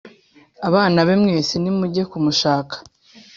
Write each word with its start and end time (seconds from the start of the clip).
abana 0.67 0.99
be 1.07 1.13
mwese 1.21 1.53
nimujye 1.59 2.03
kumushaka 2.11 2.75